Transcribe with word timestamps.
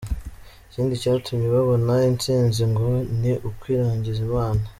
Ikindi 0.69 1.01
cyatumye 1.03 1.47
babona 1.55 1.93
intsinzi 2.09 2.63
ngo 2.71 2.87
ni 3.19 3.33
ukwiragiza 3.49 4.19
Imana. 4.27 4.63